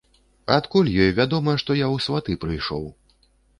Адкуль 0.55 0.89
ёй 1.03 1.11
вядома, 1.19 1.55
што 1.65 1.71
я 1.83 1.87
ў 1.95 2.07
сваты 2.07 2.39
прыйшоў? 2.47 2.91